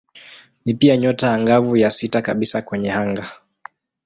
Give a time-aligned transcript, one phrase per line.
[0.65, 3.29] Ni pia nyota angavu ya sita kabisa kwenye anga.